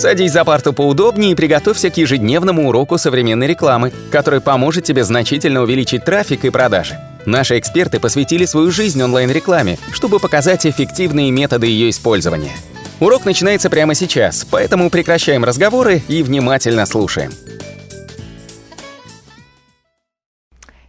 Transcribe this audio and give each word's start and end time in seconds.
Садись 0.00 0.32
за 0.32 0.46
парту 0.46 0.72
поудобнее 0.72 1.32
и 1.32 1.34
приготовься 1.34 1.90
к 1.90 1.98
ежедневному 1.98 2.66
уроку 2.66 2.96
современной 2.96 3.46
рекламы, 3.46 3.92
который 4.10 4.40
поможет 4.40 4.82
тебе 4.82 5.04
значительно 5.04 5.60
увеличить 5.60 6.06
трафик 6.06 6.46
и 6.46 6.50
продажи. 6.50 6.98
Наши 7.26 7.58
эксперты 7.58 8.00
посвятили 8.00 8.46
свою 8.46 8.70
жизнь 8.70 9.02
онлайн-рекламе, 9.02 9.76
чтобы 9.92 10.18
показать 10.18 10.64
эффективные 10.64 11.30
методы 11.30 11.66
ее 11.66 11.90
использования. 11.90 12.52
Урок 12.98 13.26
начинается 13.26 13.68
прямо 13.68 13.94
сейчас, 13.94 14.46
поэтому 14.50 14.88
прекращаем 14.88 15.44
разговоры 15.44 16.00
и 16.08 16.22
внимательно 16.22 16.86
слушаем. 16.86 17.32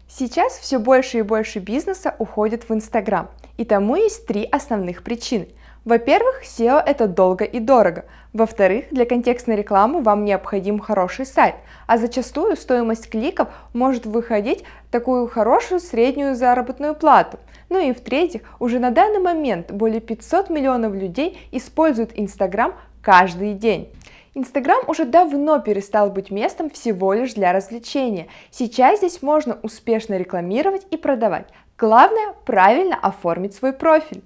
Сейчас 0.07 0.53
все 0.53 0.79
больше 0.79 1.17
и 1.17 1.21
больше 1.21 1.59
бизнеса 1.59 2.15
уходит 2.17 2.69
в 2.69 2.73
Инстаграм, 2.73 3.29
и 3.57 3.65
тому 3.65 3.97
есть 3.97 4.25
три 4.25 4.47
основных 4.49 5.03
причины– 5.03 5.49
во-первых, 5.83 6.43
SEO 6.43 6.79
это 6.79 7.07
долго 7.07 7.43
и 7.43 7.59
дорого. 7.59 8.05
Во-вторых, 8.33 8.85
для 8.91 9.05
контекстной 9.05 9.55
рекламы 9.55 10.01
вам 10.01 10.25
необходим 10.25 10.77
хороший 10.77 11.25
сайт, 11.25 11.55
а 11.87 11.97
зачастую 11.97 12.55
стоимость 12.55 13.09
кликов 13.09 13.49
может 13.73 14.05
выходить 14.05 14.63
такую 14.91 15.27
хорошую 15.27 15.79
среднюю 15.79 16.35
заработную 16.35 16.93
плату. 16.93 17.39
Ну 17.69 17.79
и 17.79 17.93
в-третьих, 17.93 18.41
уже 18.59 18.77
на 18.77 18.91
данный 18.91 19.19
момент 19.19 19.71
более 19.71 20.01
500 20.01 20.51
миллионов 20.51 20.93
людей 20.93 21.39
используют 21.51 22.11
Инстаграм 22.13 22.75
каждый 23.01 23.53
день. 23.53 23.91
Инстаграм 24.35 24.83
уже 24.87 25.05
давно 25.05 25.59
перестал 25.59 26.11
быть 26.11 26.29
местом 26.29 26.69
всего 26.69 27.13
лишь 27.13 27.33
для 27.33 27.51
развлечения. 27.51 28.27
Сейчас 28.51 28.99
здесь 28.99 29.21
можно 29.21 29.57
успешно 29.63 30.15
рекламировать 30.15 30.85
и 30.91 30.95
продавать. 30.95 31.47
Главное 31.77 32.33
правильно 32.45 32.95
оформить 33.01 33.55
свой 33.55 33.73
профиль. 33.73 34.21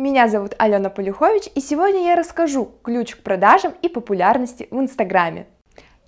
Меня 0.00 0.28
зовут 0.28 0.54
Алена 0.56 0.88
Полюхович, 0.88 1.50
и 1.54 1.60
сегодня 1.60 2.06
я 2.06 2.16
расскажу 2.16 2.70
ключ 2.82 3.16
к 3.16 3.22
продажам 3.22 3.74
и 3.82 3.88
популярности 3.90 4.66
в 4.70 4.80
Инстаграме. 4.80 5.46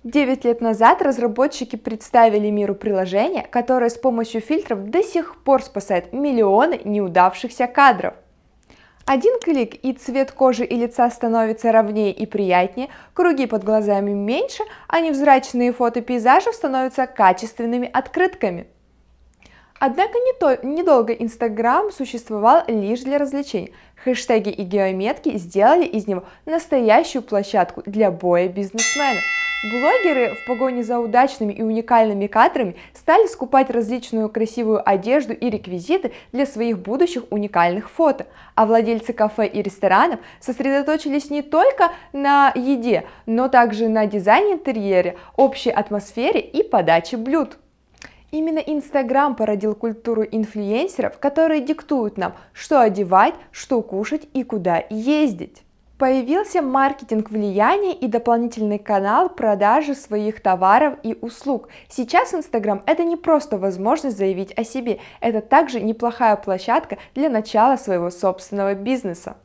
9 0.03 0.45
лет 0.45 0.61
назад 0.61 1.03
разработчики 1.03 1.75
представили 1.75 2.49
миру 2.49 2.73
приложение, 2.73 3.43
которое 3.43 3.91
с 3.91 3.97
помощью 3.99 4.41
фильтров 4.41 4.89
до 4.89 5.03
сих 5.03 5.43
пор 5.43 5.61
спасает 5.61 6.11
миллионы 6.11 6.81
неудавшихся 6.83 7.67
кадров. 7.67 8.15
Один 9.05 9.39
клик 9.39 9.75
и 9.85 9.93
цвет 9.93 10.31
кожи 10.31 10.65
и 10.65 10.75
лица 10.75 11.07
становится 11.11 11.71
ровнее 11.71 12.11
и 12.11 12.25
приятнее, 12.25 12.89
круги 13.13 13.45
под 13.45 13.63
глазами 13.63 14.09
меньше, 14.09 14.63
а 14.87 15.01
невзрачные 15.01 15.71
фото 15.71 16.01
пейзажев 16.01 16.55
становятся 16.55 17.05
качественными 17.05 17.91
открытками. 17.93 18.65
Однако 19.85 20.17
не 20.17 20.31
то, 20.39 20.65
недолго 20.65 21.11
Инстаграм 21.11 21.91
существовал 21.91 22.63
лишь 22.67 23.01
для 23.01 23.17
развлечений. 23.17 23.73
Хэштеги 24.01 24.47
и 24.47 24.63
геометки 24.63 25.37
сделали 25.37 25.83
из 25.83 26.07
него 26.07 26.23
настоящую 26.45 27.21
площадку 27.21 27.83
для 27.85 28.09
боя 28.09 28.47
бизнесменов. 28.47 29.21
Блогеры 29.69 30.35
в 30.35 30.45
погоне 30.45 30.85
за 30.85 30.99
удачными 30.99 31.51
и 31.51 31.63
уникальными 31.63 32.27
кадрами 32.27 32.77
стали 32.93 33.27
скупать 33.27 33.69
различную 33.69 34.29
красивую 34.29 34.89
одежду 34.89 35.33
и 35.33 35.49
реквизиты 35.49 36.13
для 36.31 36.45
своих 36.45 36.79
будущих 36.79 37.25
уникальных 37.29 37.89
фото. 37.89 38.25
А 38.55 38.65
владельцы 38.65 39.11
кафе 39.11 39.47
и 39.47 39.61
ресторанов 39.61 40.21
сосредоточились 40.39 41.29
не 41.29 41.41
только 41.41 41.91
на 42.13 42.53
еде, 42.55 43.03
но 43.25 43.49
также 43.49 43.89
на 43.89 44.05
дизайне 44.05 44.53
интерьера, 44.53 45.15
общей 45.35 45.71
атмосфере 45.71 46.39
и 46.39 46.63
подаче 46.63 47.17
блюд. 47.17 47.57
Именно 48.33 48.57
Инстаграм 48.57 49.35
породил 49.35 49.75
культуру 49.75 50.23
инфлюенсеров, 50.23 51.19
которые 51.19 51.61
диктуют 51.61 52.17
нам, 52.17 52.33
что 52.51 52.81
одевать, 52.81 53.35
что 53.51 53.83
кушать 53.83 54.27
и 54.33 54.43
куда 54.43 54.83
ездить. 54.89 55.61
Появился 55.99 56.63
маркетинг 56.63 57.29
влияния 57.29 57.93
и 57.93 58.07
дополнительный 58.07 58.79
канал 58.79 59.29
продажи 59.29 59.93
своих 59.93 60.41
товаров 60.41 60.95
и 61.03 61.15
услуг. 61.21 61.69
Сейчас 61.87 62.33
Инстаграм 62.33 62.81
это 62.87 63.03
не 63.03 63.17
просто 63.17 63.59
возможность 63.59 64.17
заявить 64.17 64.51
о 64.57 64.63
себе, 64.63 64.97
это 65.21 65.39
также 65.41 65.79
неплохая 65.79 66.35
площадка 66.35 66.97
для 67.13 67.29
начала 67.29 67.75
своего 67.75 68.09
собственного 68.09 68.73
бизнеса. 68.73 69.37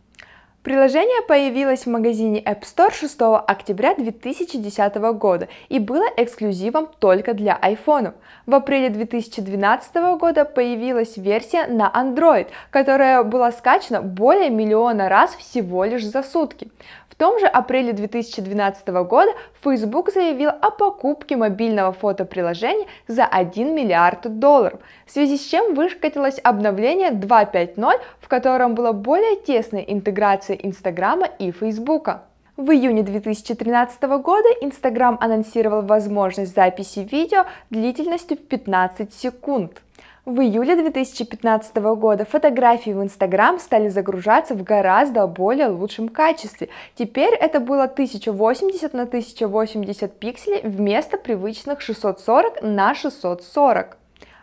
Приложение 0.68 1.22
появилось 1.26 1.86
в 1.86 1.86
магазине 1.86 2.42
App 2.42 2.60
Store 2.60 2.92
6 2.92 3.16
октября 3.46 3.94
2010 3.94 4.96
года 5.14 5.48
и 5.70 5.78
было 5.78 6.04
эксклюзивом 6.18 6.90
только 6.98 7.32
для 7.32 7.58
iPhone. 7.62 8.12
В 8.44 8.54
апреле 8.54 8.90
2012 8.90 9.96
года 10.20 10.44
появилась 10.44 11.16
версия 11.16 11.66
на 11.68 11.90
Android, 11.90 12.48
которая 12.68 13.22
была 13.22 13.50
скачана 13.50 14.02
более 14.02 14.50
миллиона 14.50 15.08
раз 15.08 15.34
всего 15.36 15.84
лишь 15.84 16.04
за 16.04 16.22
сутки 16.22 16.68
том 17.18 17.38
же 17.40 17.46
апреле 17.46 17.92
2012 17.92 18.88
года 18.88 19.32
Facebook 19.62 20.12
заявил 20.12 20.50
о 20.50 20.70
покупке 20.70 21.36
мобильного 21.36 21.92
фотоприложения 21.92 22.86
за 23.08 23.26
1 23.26 23.74
миллиард 23.74 24.38
долларов, 24.38 24.80
в 25.04 25.10
связи 25.10 25.36
с 25.36 25.44
чем 25.44 25.74
выкатилось 25.74 26.40
обновление 26.42 27.10
2.5.0, 27.10 28.00
в 28.20 28.28
котором 28.28 28.74
была 28.74 28.92
более 28.92 29.36
тесная 29.36 29.82
интеграция 29.82 30.57
Инстаграма 30.62 31.26
и 31.26 31.50
Фейсбука. 31.50 32.22
В 32.56 32.70
июне 32.72 33.02
2013 33.02 34.02
года 34.02 34.48
Instagram 34.60 35.18
анонсировал 35.20 35.82
возможность 35.82 36.54
записи 36.54 37.00
видео 37.10 37.44
длительностью 37.70 38.36
в 38.36 38.40
15 38.40 39.14
секунд. 39.14 39.80
В 40.28 40.40
июле 40.40 40.76
2015 40.76 41.76
года 41.76 42.26
фотографии 42.26 42.90
в 42.90 43.02
Instagram 43.02 43.58
стали 43.58 43.88
загружаться 43.88 44.54
в 44.54 44.62
гораздо 44.62 45.26
более 45.26 45.68
лучшем 45.68 46.10
качестве. 46.10 46.68
Теперь 46.96 47.32
это 47.32 47.60
было 47.60 47.84
1080 47.84 48.92
на 48.92 49.04
1080 49.04 50.18
пикселей 50.18 50.60
вместо 50.64 51.16
привычных 51.16 51.80
640 51.80 52.60
на 52.60 52.94
640. 52.94 53.96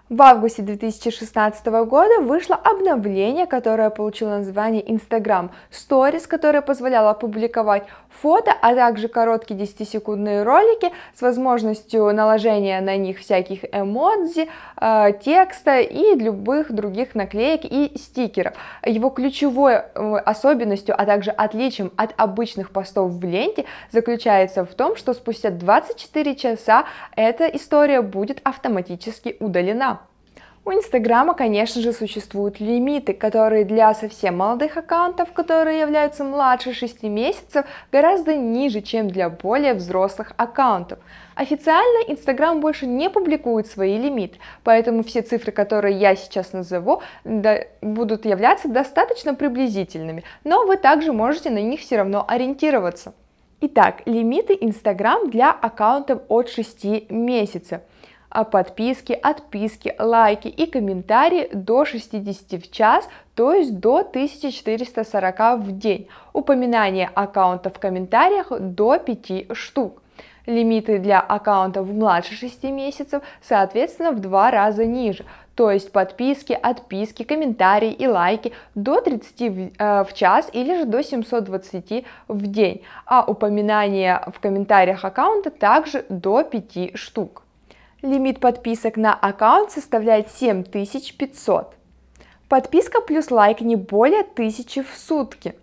В 0.08 0.22
августе 0.22 0.62
2016 0.62 1.66
года 1.66 2.22
вышло 2.22 2.56
обновление, 2.56 3.48
которое 3.48 3.90
получило 3.90 4.38
название 4.38 4.84
Instagram 4.84 5.50
Stories, 5.72 6.28
которое 6.28 6.62
позволяло 6.62 7.10
опубликовать 7.10 7.88
фото, 8.22 8.54
а 8.62 8.76
также 8.76 9.08
короткие 9.08 9.60
10-секундные 9.60 10.44
ролики 10.44 10.92
с 11.16 11.24
возможностью 11.24 12.14
наложения 12.14 12.82
на 12.82 12.98
них 12.98 13.18
всяких 13.18 13.64
эмодзи, 13.74 14.48
э, 14.80 15.12
текста 15.24 15.80
и 15.80 16.14
любых 16.14 16.72
других 16.72 17.16
наклеек 17.16 17.62
и 17.64 17.98
стикеров. 17.98 18.54
Его 18.86 19.10
ключевой 19.10 19.74
э, 19.74 20.16
особенностью, 20.18 20.94
а 20.96 21.08
также 21.08 21.32
отличием 21.32 21.92
от 21.98 22.14
обычных 22.18 22.70
постов 22.70 23.12
в 23.12 23.24
ленте 23.24 23.66
заключается 23.90 24.66
в 24.66 24.76
том, 24.76 24.96
что 24.98 25.16
спустя 25.16 25.50
24 25.50 26.36
часа 26.36 26.86
эта 27.16 27.48
история 27.48 28.04
будет 28.04 28.40
автоматически 28.44 29.36
удалена. 29.40 30.05
У 30.68 30.72
Инстаграма, 30.72 31.36
конечно 31.36 31.80
же, 31.80 31.94
существуют 31.94 32.60
лимиты, 32.60 33.14
которые 33.14 33.66
для 33.66 33.94
совсем 33.94 34.38
молодых 34.38 34.78
аккаунтов, 34.78 35.32
которые 35.32 35.80
являются 35.80 36.24
младше 36.24 36.74
6 36.74 37.04
месяцев, 37.04 37.68
гораздо 37.92 38.36
ниже, 38.36 38.82
чем 38.82 39.08
для 39.08 39.30
более 39.30 39.76
взрослых 39.76 40.32
аккаунтов. 40.38 40.98
Официально 41.36 42.12
Инстаграм 42.12 42.62
больше 42.62 42.88
не 42.88 43.12
публикует 43.12 43.68
свои 43.68 44.00
лимиты, 44.00 44.40
поэтому 44.64 45.04
все 45.04 45.22
цифры, 45.22 45.52
которые 45.52 46.00
я 46.00 46.16
сейчас 46.16 46.52
назову, 46.52 47.04
будут 47.24 48.26
являться 48.26 48.68
достаточно 48.68 49.36
приблизительными, 49.36 50.24
но 50.44 50.66
вы 50.66 50.78
также 50.78 51.14
можете 51.14 51.52
на 51.52 51.62
них 51.62 51.82
все 51.82 51.98
равно 51.98 52.26
ориентироваться. 52.28 53.14
Итак, 53.62 54.02
лимиты 54.08 54.58
Инстаграм 54.60 55.30
для 55.30 55.52
аккаунтов 55.52 56.24
от 56.28 56.50
6 56.50 57.12
месяцев– 57.12 57.82
подписки, 58.44 59.14
отписки, 59.14 59.96
лайки 60.00 60.48
и 60.48 60.66
комментарии 60.66 61.50
до 61.54 61.86
60 61.86 62.62
в 62.62 62.72
час, 62.72 63.08
то 63.36 63.54
есть 63.54 63.80
до 63.80 64.00
1440 64.00 65.60
в 65.60 65.78
день. 65.78 66.08
Упоминание 66.34 67.10
аккаунта 67.14 67.70
в 67.70 67.80
комментариях 67.80 68.48
до 68.60 68.98
5 68.98 69.56
штук. 69.56 70.02
Лимиты 70.46 71.00
для 71.00 71.20
аккаунтов 71.20 71.88
младше 71.88 72.36
6 72.36 72.64
месяцев, 72.66 73.24
соответственно, 73.42 74.12
в 74.12 74.20
два 74.20 74.52
раза 74.52 74.86
ниже, 74.86 75.26
то 75.56 75.72
есть 75.72 75.92
подписки, 75.92 76.54
отписки, 76.54 77.24
комментарии 77.24 77.92
и 77.92 78.08
лайки 78.08 78.52
до 78.76 79.02
30 79.02 79.50
в, 79.50 79.72
э, 79.80 80.04
в 80.04 80.14
час 80.14 80.50
или 80.54 80.78
же 80.78 80.86
до 80.86 81.02
720 81.02 82.06
в 82.28 82.48
день, 82.48 82.84
а 83.06 83.24
упоминания 83.26 84.22
в 84.28 84.40
комментариях 84.40 85.04
аккаунта 85.06 85.50
также 85.50 86.06
до 86.10 86.44
5 86.44 86.92
штук. 86.96 87.45
Лимит 88.06 88.40
подписок 88.40 88.98
на 88.98 89.16
аккаунт 89.16 89.72
составляет 89.72 90.30
7500. 90.30 91.74
Подписка 92.48 93.02
плюс 93.02 93.32
лайк 93.32 93.62
не 93.62 93.76
более 93.76 94.22
1000 94.22 94.84
в 94.84 94.96
сутки. 94.96 95.56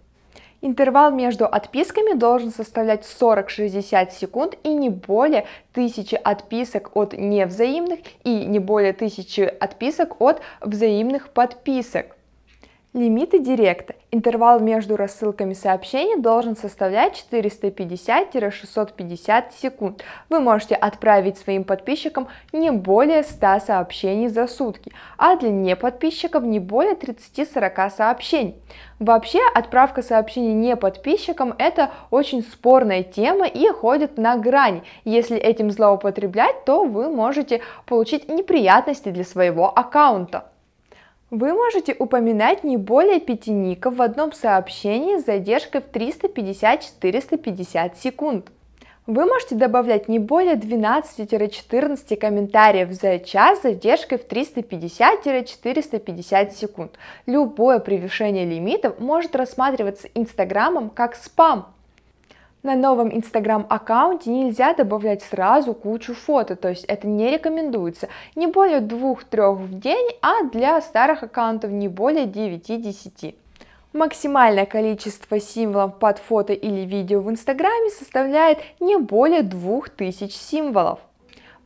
Интервал 0.60 1.12
между 1.12 1.46
отписками 1.46 2.18
должен 2.18 2.50
составлять 2.50 3.04
40-60 3.04 4.10
секунд 4.10 4.58
и 4.64 4.74
не 4.74 4.90
более 4.90 5.46
1000 5.70 6.16
отписок 6.16 6.96
от 6.96 7.12
невзаимных 7.12 8.00
и 8.24 8.44
не 8.44 8.58
более 8.58 8.90
1000 8.90 9.48
отписок 9.48 10.20
от 10.20 10.42
взаимных 10.60 11.28
подписок. 11.28 12.16
Лимиты 12.94 13.38
директа. 13.38 13.94
Интервал 14.10 14.60
между 14.60 14.96
рассылками 14.96 15.54
сообщений 15.54 16.20
должен 16.20 16.54
составлять 16.54 17.24
450-650 17.32 19.44
секунд. 19.56 20.04
Вы 20.28 20.40
можете 20.40 20.74
отправить 20.74 21.38
своим 21.38 21.64
подписчикам 21.64 22.28
не 22.52 22.70
более 22.70 23.22
100 23.22 23.60
сообщений 23.60 24.28
за 24.28 24.46
сутки, 24.46 24.92
а 25.16 25.36
для 25.36 25.48
неподписчиков 25.48 26.44
не 26.44 26.60
более 26.60 26.92
30-40 26.92 27.96
сообщений. 27.96 28.56
Вообще, 28.98 29.40
отправка 29.54 30.02
сообщений 30.02 30.52
не 30.52 30.76
подписчикам– 30.76 31.54
это 31.58 31.92
очень 32.10 32.42
спорная 32.42 33.02
тема 33.02 33.46
и 33.46 33.66
ходит 33.68 34.18
на 34.18 34.36
грани. 34.36 34.82
Если 35.06 35.38
этим 35.38 35.70
злоупотреблять, 35.70 36.66
то 36.66 36.84
вы 36.84 37.08
можете 37.08 37.62
получить 37.86 38.28
неприятности 38.28 39.08
для 39.08 39.24
своего 39.24 39.72
аккаунта. 39.74 40.51
Вы 41.32 41.52
можете 41.55 41.96
упоминать 41.99 42.62
не 42.62 42.76
более 42.76 43.19
пяти 43.19 43.50
ников 43.52 43.96
в 43.96 44.02
одном 44.02 44.34
сообщении 44.34 45.17
с 45.17 45.25
задержкой 45.25 45.81
в 45.81 45.87
350-450 45.87 47.96
секунд. 47.96 48.52
Вы 49.06 49.25
можете 49.25 49.55
добавлять 49.55 50.08
не 50.08 50.19
более 50.19 50.56
12-14 50.56 52.17
комментариев 52.17 52.93
за 52.93 53.19
час 53.19 53.61
с 53.61 53.62
задержкой 53.62 54.19
в 54.19 54.26
350-450 54.26 56.55
секунд. 56.55 56.99
Любое 57.25 57.78
превышение 57.78 58.44
лимитов 58.44 59.00
может 59.00 59.35
рассматриваться 59.35 60.08
Инстаграмом 60.14 60.90
как 60.90 61.17
спам. 61.17 61.73
На 62.62 62.76
новом 62.76 63.12
Инстаграм 63.12 63.67
аккаунте 63.69 64.31
нельзя 64.31 64.73
добавлять 64.73 65.23
сразу 65.23 65.75
кучу 65.75 66.14
фото, 66.14 66.55
то 66.55 66.69
есть 66.69 66.85
это 66.85 67.09
не 67.09 67.29
рекомендуется. 67.29 68.09
Не 68.37 68.47
более 68.47 68.79
двух-трех 68.79 69.59
в 69.59 69.81
день, 69.81 70.09
а 70.23 70.44
для 70.44 70.81
старых 70.81 71.25
аккаунтов 71.25 71.73
не 71.73 71.88
более 71.88 72.26
9-10. 72.26 73.35
Максимальное 73.93 74.64
количество 74.64 75.41
символов 75.41 75.99
под 75.99 76.19
фото 76.19 76.53
или 76.53 76.87
видео 76.87 77.20
в 77.20 77.29
Инстаграме 77.29 77.91
составляет 77.91 78.59
не 78.79 78.97
более 78.97 79.43
2000 79.43 80.31
символов. 80.31 81.00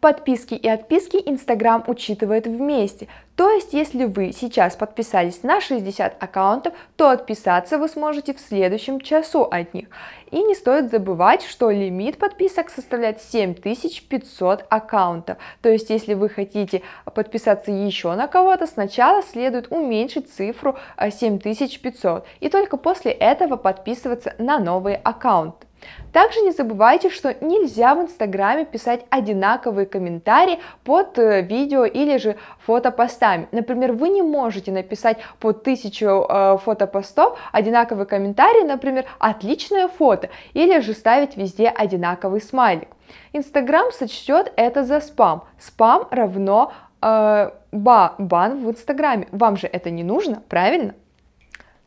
Подписки 0.07 0.55
и 0.55 0.69
отписки 0.69 1.17
Instagram 1.17 1.83
учитывает 1.89 2.47
вместе. 2.47 3.09
То 3.35 3.51
есть, 3.51 3.73
если 3.73 4.05
вы 4.05 4.31
сейчас 4.31 4.77
подписались 4.77 5.43
на 5.43 5.61
60 5.61 6.23
аккаунтов, 6.23 6.75
то 6.95 7.11
отписаться 7.11 7.77
вы 7.77 7.89
сможете 7.89 8.33
в 8.33 8.39
следующем 8.39 9.01
часу 9.01 9.43
от 9.43 9.75
них. 9.75 9.89
И 10.31 10.45
не 10.45 10.55
стоит 10.55 10.93
забывать, 10.93 11.43
что 11.43 11.73
лимит 11.73 12.19
подписок 12.19 12.71
составляет 12.71 13.21
7500 13.21 14.67
аккаунтов. 14.69 15.39
То 15.61 15.71
есть, 15.71 15.91
если 15.91 16.15
вы 16.15 16.29
хотите 16.29 16.83
подписаться 17.13 17.73
еще 17.73 18.15
на 18.15 18.29
кого-то, 18.29 18.69
сначала 18.69 19.25
следует 19.25 19.73
уменьшить 19.73 20.33
цифру 20.33 20.79
7500 21.01 22.25
и 22.39 22.49
только 22.49 22.77
после 22.77 23.11
этого 23.11 23.57
подписываться 23.57 24.37
на 24.39 24.61
новый 24.61 24.95
аккаунт. 24.95 25.67
Также 26.13 26.41
не 26.41 26.53
забывайте, 26.53 27.11
что 27.11 27.35
нельзя 27.41 27.95
в 27.95 28.03
Инстаграме 28.03 28.65
писать 28.65 29.05
одинаковые 29.11 29.87
комментарии 29.87 30.59
под 30.85 31.19
э, 31.19 31.43
видео 31.43 31.85
или 31.85 32.17
же 32.17 32.37
фотопостами. 32.61 33.49
Например, 33.53 33.93
вы 33.93 34.09
не 34.09 34.23
можете 34.23 34.73
написать 34.73 35.19
под 35.41 35.63
тысячу 35.63 36.27
э, 36.29 36.59
фотопостов 36.65 37.39
одинаковый 37.53 38.07
комментарий, 38.07 38.65
например, 38.65 39.05
отличное 39.19 39.89
фото, 39.89 40.31
или 40.55 40.81
же 40.81 40.95
ставить 40.95 41.37
везде 41.37 41.69
одинаковый 41.69 42.41
смайлик. 42.41 42.89
Инстаграм 43.33 43.93
сочтет 43.93 44.53
это 44.57 44.85
за 44.85 45.01
спам. 45.01 45.45
Спам 45.59 46.09
равно 46.11 46.73
э, 47.03 47.51
ба, 47.73 48.15
бан 48.19 48.65
в 48.65 48.71
Инстаграме. 48.71 49.29
Вам 49.31 49.57
же 49.57 49.67
это 49.67 49.91
не 49.91 50.05
нужно, 50.05 50.43
правильно? 50.49 50.95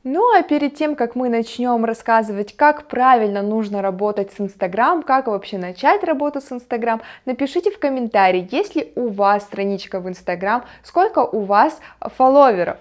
Ну 0.06 0.34
а 0.34 0.44
перед 0.44 0.76
тем, 0.76 0.96
как 0.96 1.16
мы 1.16 1.28
начнем 1.28 1.84
рассказывать, 1.84 2.56
как 2.56 2.88
правильно 2.88 3.42
нужно 3.42 3.82
работать 3.82 4.32
с 4.32 4.40
Инстаграм, 4.40 5.04
как 5.04 5.28
вообще 5.28 5.58
начать 5.58 6.06
работу 6.06 6.40
с 6.40 6.50
Инстаграм, 6.54 7.02
напишите 7.26 7.70
в 7.70 7.80
комментарии, 7.80 8.48
есть 8.50 8.76
ли 8.76 8.94
у 8.96 9.10
вас 9.10 9.44
страничка 9.44 10.00
в 10.00 10.08
Инстаграм, 10.08 10.64
сколько 10.84 11.20
у 11.20 11.42
вас 11.42 11.82
фолловеров. 12.00 12.78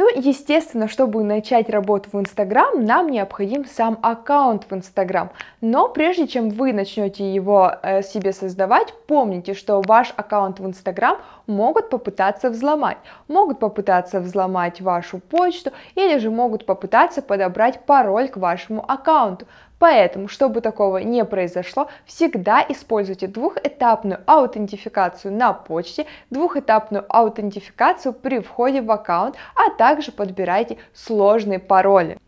Ну, 0.00 0.08
естественно, 0.14 0.86
чтобы 0.86 1.24
начать 1.24 1.68
работу 1.68 2.08
в 2.12 2.20
Инстаграм, 2.20 2.84
нам 2.84 3.08
необходим 3.08 3.64
сам 3.64 3.98
аккаунт 4.00 4.64
в 4.70 4.72
Инстаграм. 4.72 5.30
Но 5.60 5.88
прежде 5.88 6.28
чем 6.28 6.50
вы 6.50 6.72
начнете 6.72 7.34
его 7.34 7.72
э, 7.82 8.02
себе 8.02 8.32
создавать, 8.32 8.94
помните, 9.08 9.54
что 9.54 9.82
ваш 9.84 10.14
аккаунт 10.14 10.60
в 10.60 10.66
Инстаграм 10.68 11.18
могут 11.48 11.90
попытаться 11.90 12.48
взломать. 12.48 12.98
Могут 13.26 13.58
попытаться 13.58 14.20
взломать 14.20 14.80
вашу 14.80 15.18
почту 15.18 15.72
или 15.96 16.18
же 16.18 16.30
могут 16.30 16.64
попытаться 16.64 17.20
подобрать 17.20 17.80
пароль 17.84 18.28
к 18.28 18.36
вашему 18.36 18.84
аккаунту. 18.88 19.46
Поэтому, 19.78 20.28
чтобы 20.28 20.60
такого 20.60 20.98
не 20.98 21.24
произошло, 21.24 21.88
всегда 22.04 22.64
используйте 22.68 23.26
двухэтапную 23.28 24.20
аутентификацию 24.26 25.32
на 25.32 25.52
почте, 25.52 26.06
двухэтапную 26.30 27.04
аутентификацию 27.08 28.12
при 28.12 28.40
входе 28.40 28.82
в 28.82 28.90
аккаунт, 28.90 29.36
а 29.54 29.70
также 29.70 30.10
подбирайте 30.10 30.78
сложные 30.92 31.58
пароли. 31.58 32.18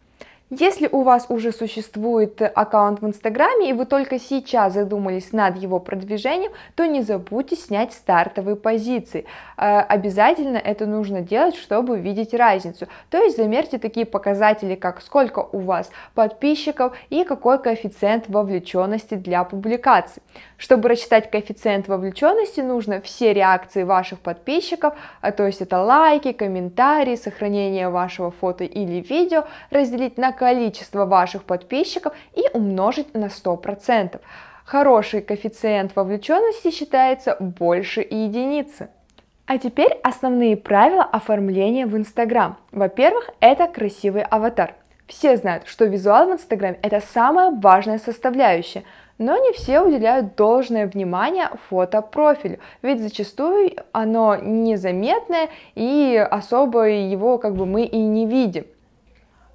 Если 0.52 0.88
у 0.90 1.02
вас 1.02 1.26
уже 1.28 1.52
существует 1.52 2.42
аккаунт 2.42 3.00
в 3.00 3.06
Инстаграме 3.06 3.70
и 3.70 3.72
вы 3.72 3.86
только 3.86 4.18
сейчас 4.18 4.72
задумались 4.72 5.30
над 5.30 5.56
его 5.56 5.78
продвижением, 5.78 6.50
то 6.74 6.86
не 6.86 7.02
забудьте 7.02 7.54
снять 7.54 7.92
стартовые 7.92 8.56
позиции. 8.56 9.26
Э, 9.56 9.78
обязательно 9.78 10.56
это 10.56 10.86
нужно 10.86 11.20
делать, 11.20 11.54
чтобы 11.54 12.00
видеть 12.00 12.34
разницу. 12.34 12.88
То 13.10 13.18
есть 13.18 13.36
замерьте 13.36 13.78
такие 13.78 14.04
показатели, 14.04 14.74
как 14.74 15.02
сколько 15.02 15.38
у 15.38 15.60
вас 15.60 15.88
подписчиков 16.16 16.96
и 17.10 17.22
какой 17.22 17.62
коэффициент 17.62 18.28
вовлеченности 18.28 19.14
для 19.14 19.44
публикаций. 19.44 20.20
Чтобы 20.60 20.90
рассчитать 20.90 21.30
коэффициент 21.30 21.88
вовлеченности, 21.88 22.60
нужно 22.60 23.00
все 23.00 23.32
реакции 23.32 23.82
ваших 23.82 24.20
подписчиков, 24.20 24.92
а 25.22 25.32
то 25.32 25.46
есть 25.46 25.62
это 25.62 25.80
лайки, 25.80 26.32
комментарии, 26.32 27.16
сохранение 27.16 27.88
вашего 27.88 28.30
фото 28.30 28.64
или 28.64 29.00
видео, 29.00 29.46
разделить 29.70 30.18
на 30.18 30.32
количество 30.32 31.06
ваших 31.06 31.44
подписчиков 31.44 32.12
и 32.34 32.44
умножить 32.52 33.14
на 33.14 33.28
100%. 33.28 34.20
Хороший 34.66 35.22
коэффициент 35.22 35.96
вовлеченности 35.96 36.70
считается 36.70 37.38
больше 37.40 38.02
единицы. 38.02 38.90
А 39.46 39.56
теперь 39.56 39.98
основные 40.02 40.58
правила 40.58 41.04
оформления 41.04 41.86
в 41.86 41.96
Инстаграм. 41.96 42.58
Во-первых, 42.70 43.30
это 43.40 43.66
красивый 43.66 44.22
аватар. 44.24 44.74
Все 45.06 45.36
знают, 45.36 45.66
что 45.66 45.86
визуал 45.86 46.28
в 46.28 46.34
Инстаграме 46.34 46.78
это 46.82 47.00
самая 47.00 47.50
важная 47.50 47.98
составляющая, 47.98 48.84
но 49.20 49.36
не 49.36 49.52
все 49.52 49.82
уделяют 49.82 50.34
должное 50.34 50.86
внимание 50.86 51.50
фотопрофилю, 51.68 52.58
ведь 52.80 53.02
зачастую 53.02 53.72
оно 53.92 54.36
незаметное 54.36 55.50
и 55.74 56.16
особо 56.16 56.88
его 56.88 57.36
как 57.36 57.54
бы 57.54 57.66
мы 57.66 57.84
и 57.84 57.98
не 57.98 58.26
видим. 58.26 58.64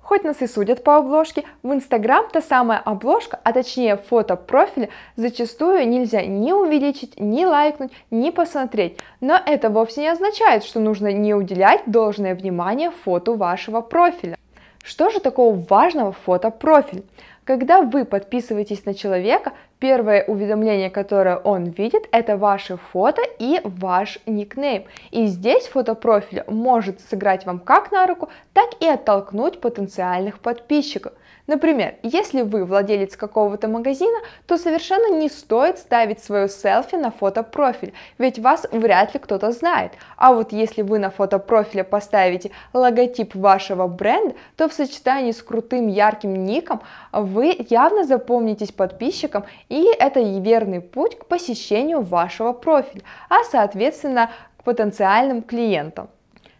Хоть 0.04 0.24
нас 0.24 0.39
и 0.44 0.48
судят 0.48 0.84
по 0.84 0.98
обложке, 0.98 1.46
в 1.63 1.74
Инстаграм 1.74 2.28
та 2.32 2.42
самая 2.42 2.78
обложка, 2.78 3.39
а 3.44 3.54
точнее 3.54 3.98
фото 3.98 4.36
профиля, 4.36 4.89
зачастую 5.16 5.88
нельзя 5.89 6.24
ни 6.24 6.51
увеличить, 6.51 7.20
ни 7.20 7.44
лайкнуть, 7.44 7.92
ни 8.12 8.30
посмотреть. 8.30 9.00
Но 9.20 9.36
это 9.44 9.72
вовсе 9.72 10.01
не 10.01 10.10
означает, 10.10 10.63
что 10.63 10.80
нужно 10.80 11.12
не 11.12 11.34
уделять 11.34 11.82
должное 11.88 12.36
внимание 12.36 12.92
фото 12.92 13.34
вашего 13.34 13.82
профиля. 13.82 14.38
Что 14.84 15.10
же 15.10 15.20
такого 15.20 15.56
важного 15.56 16.12
в 16.12 16.20
фотопрофиль? 16.20 17.04
Когда 17.46 17.82
вы 17.82 18.06
подписываетесь 18.06 18.86
на 18.86 18.96
человека, 18.96 19.54
первое 19.79 20.24
уведомление, 20.24 20.89
которое 20.89 21.38
он 21.38 21.65
видит, 21.65 22.08
это 22.12 22.38
ваше 22.38 22.77
фото 22.77 23.22
и 23.39 23.62
ваш 23.63 24.20
никнейм. 24.25 24.86
И 25.12 25.25
здесь 25.27 25.67
фотопрофиль 25.67 26.44
может 26.48 27.01
сыграть 27.01 27.46
вам 27.46 27.60
как 27.60 27.91
на 27.91 28.08
руку, 28.08 28.29
так 28.53 28.70
и 28.79 28.88
оттолкнуть 28.88 29.62
потенциальных 29.62 30.39
подписчиков. 30.39 31.13
Например, 31.48 31.96
если 32.02 32.42
вы 32.42 32.66
владелец 32.66 33.16
какого-то 33.16 33.68
магазина, 33.68 34.18
то 34.48 34.58
совершенно 34.58 35.16
не 35.16 35.30
стоит 35.30 35.78
ставить 35.78 36.24
свое 36.24 36.50
селфи 36.50 36.96
на 36.96 37.12
фотопрофиль, 37.12 37.94
ведь 38.18 38.40
вас 38.40 38.66
вряд 38.72 39.14
ли 39.14 39.20
кто-то 39.20 39.52
знает. 39.52 39.92
А 40.18 40.34
вот 40.34 40.52
если 40.52 40.82
вы 40.82 40.98
на 40.98 41.12
фотопрофиле 41.12 41.84
поставите 41.84 42.52
логотип 42.74 43.36
вашего 43.36 43.88
бренда, 43.88 44.36
то 44.58 44.68
в 44.68 44.74
сочетании 44.74 45.32
с 45.32 45.42
крутым 45.44 45.88
ярким 45.88 46.46
ником 46.46 46.82
вы 47.12 47.56
явно 47.70 48.06
запомнитесь 48.06 48.72
подписчикам, 48.72 49.46
и 49.70 49.88
это 50.00 50.22
верный 50.22 50.82
путь 50.82 51.18
к 51.20 51.25
посещению 51.28 52.02
вашего 52.02 52.54
профиля, 52.54 53.04
а 53.30 53.44
соответственно 53.44 54.32
к 54.58 54.64
потенциальным 54.64 55.44
клиентам. 55.44 56.10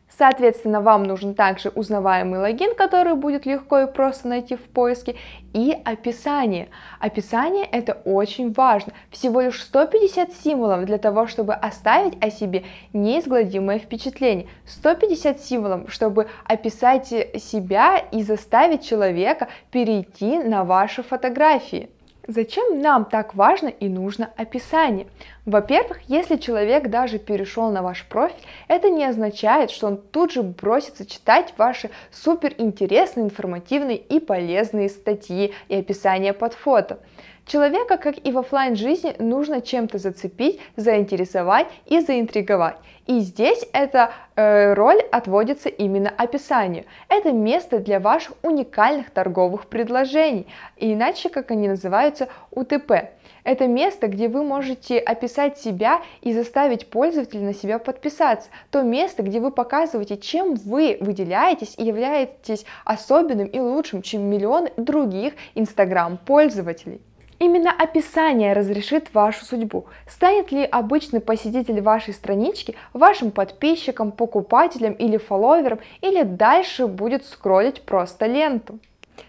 Соответственно, 0.09 0.81
вам 0.81 1.03
нужен 1.03 1.33
также 1.33 1.69
узнаваемый 1.69 2.39
логин, 2.39 2.75
который 2.75 3.15
будет 3.15 3.45
легко 3.45 3.79
и 3.79 3.91
просто 3.91 4.27
найти 4.27 4.55
в 4.55 4.62
поиске, 4.62 5.15
и 5.53 5.77
описание. 5.83 6.69
Описание 7.00 7.65
это 7.65 7.93
очень 8.05 8.53
важно. 8.53 8.93
Всего 9.09 9.41
лишь 9.41 9.62
150 9.62 10.31
символов 10.33 10.85
для 10.85 11.00
того, 11.00 11.27
чтобы 11.27 11.53
оставить 11.53 12.24
о 12.24 12.29
себе 12.29 12.63
неизгладимое 12.93 13.79
впечатление. 13.79 14.47
150 14.65 15.41
символов, 15.41 15.91
чтобы 15.91 16.27
описать 16.45 17.07
себя 17.07 17.97
и 17.97 18.21
заставить 18.21 18.88
человека 18.88 19.50
перейти 19.71 20.38
на 20.39 20.63
ваши 20.63 21.03
фотографии. 21.03 21.89
Зачем 22.27 22.82
нам 22.82 23.05
так 23.05 23.36
важно 23.36 23.67
и 23.67 23.88
нужно 23.88 24.32
описание? 24.36 25.05
Во-первых, 25.46 26.00
если 26.08 26.38
человек 26.38 26.89
даже 26.89 27.20
перешел 27.20 27.70
на 27.72 27.84
ваш 27.84 28.03
профиль, 28.05 28.44
это 28.67 28.89
не 28.89 29.05
означает, 29.05 29.70
что 29.70 29.88
он 29.88 29.98
тут 29.98 30.32
же 30.32 30.41
бросится 30.41 31.05
читать 31.05 31.53
ваши 31.58 31.91
супер 32.12 32.55
интересные, 32.58 33.25
информативные 33.25 33.98
и 33.98 34.20
полезные 34.20 34.89
статьи 34.89 35.53
и 35.67 35.75
описания 35.75 36.34
под 36.34 36.55
фото. 36.55 37.00
Человека, 37.46 37.98
как 37.98 38.16
и 38.25 38.32
в 38.32 38.40
офлайн 38.40 38.75
жизни, 38.75 39.16
нужно 39.20 39.62
чем-то 39.62 40.00
зацепить, 40.00 40.60
заинтересовать 40.78 41.68
и 41.86 42.00
заинтриговать. 42.00 42.78
И 43.06 43.20
здесь 43.20 43.64
эта 43.72 44.12
э, 44.36 44.74
роль 44.74 45.00
отводится 45.12 45.70
именно 45.70 46.10
описанию. 46.10 46.86
Это 47.08 47.32
место 47.32 47.78
для 47.78 48.00
ваших 48.00 48.34
уникальных 48.42 49.12
торговых 49.12 49.68
предложений, 49.68 50.48
иначе 50.78 51.30
как 51.30 51.52
они 51.52 51.68
называются 51.68 52.30
УТП. 52.50 53.12
Это 53.44 53.68
место, 53.68 54.08
где 54.08 54.28
вы 54.28 54.44
можете 54.44 54.98
описать 54.98 55.60
себя 55.60 56.02
и 56.22 56.34
заставить 56.34 56.90
пользователя 56.90 57.42
на 57.42 57.54
себя 57.54 57.78
подписаться. 57.78 58.50
То 58.72 58.82
место, 58.82 59.22
где 59.22 59.40
вы 59.40 59.52
показываете, 59.52 60.18
чем 60.18 60.56
вы 60.56 60.98
выделяетесь 61.00 61.75
и 61.78 61.84
являетесь 61.84 62.66
особенным 62.86 63.46
и 63.46 63.60
лучшим, 63.60 64.02
чем 64.02 64.24
миллионы 64.24 64.72
других 64.78 65.34
Инстаграм-пользователей. 65.54 67.02
Именно 67.38 67.72
описание 67.72 68.54
разрешит 68.54 69.13
вашу 69.13 69.44
судьбу. 69.44 69.86
Станет 70.08 70.51
ли 70.51 70.63
обычный 70.63 71.20
посетитель 71.20 71.82
вашей 71.82 72.13
странички 72.13 72.75
вашим 72.94 73.32
подписчиком, 73.32 74.12
покупателем 74.12 74.94
или 74.94 75.18
фолловером, 75.18 75.80
или 76.01 76.24
дальше 76.24 76.88
будет 76.88 77.25
скроллить 77.25 77.82
просто 77.82 78.25
ленту. 78.25 78.80